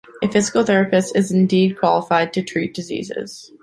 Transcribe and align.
A 0.23 0.31
physical 0.31 0.63
therapist 0.65 1.15
is 1.15 1.29
indeed 1.31 1.77
qualified 1.77 2.33
to 2.33 2.41
treat 2.41 2.73
diseases. 2.73 3.51